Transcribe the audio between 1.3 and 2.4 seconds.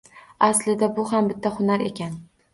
bitta hunar ekan.